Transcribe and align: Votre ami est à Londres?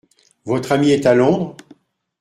Votre 0.45 0.71
ami 0.71 0.89
est 0.89 1.05
à 1.05 1.13
Londres? 1.13 1.55